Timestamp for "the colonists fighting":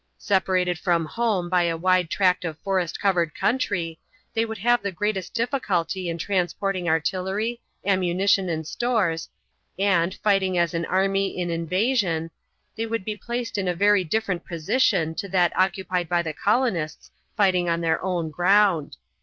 16.23-17.69